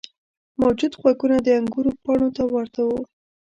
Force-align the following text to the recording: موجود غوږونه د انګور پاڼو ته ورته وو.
موجود 0.61 0.93
غوږونه 1.01 1.37
د 1.41 1.47
انګور 1.59 1.85
پاڼو 2.03 2.29
ته 2.35 2.43
ورته 2.53 2.81
وو. 2.87 2.99